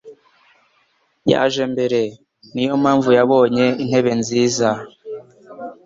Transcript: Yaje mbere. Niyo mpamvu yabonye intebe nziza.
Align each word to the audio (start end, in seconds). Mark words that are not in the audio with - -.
Yaje 1.31 1.63
mbere. 1.73 1.99
Niyo 2.53 2.73
mpamvu 2.83 3.09
yabonye 3.17 3.65
intebe 3.83 4.11
nziza. 4.21 4.69